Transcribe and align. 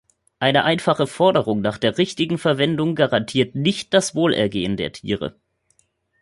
Eine 0.39 0.63
einfache 0.63 1.05
Forderung 1.05 1.61
nach 1.61 1.77
der 1.77 1.99
richtigen 1.99 2.39
Verwendung 2.39 2.95
garantiert 2.95 3.53
nicht 3.53 3.93
das 3.93 4.15
Wohlergehen 4.15 4.75
der 4.75 4.93
Tiere. 4.93 5.35